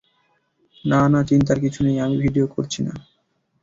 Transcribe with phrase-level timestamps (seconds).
[0.85, 2.93] না, না, চিন্তার কিছু নেই, আমি ভিডিও করছি না।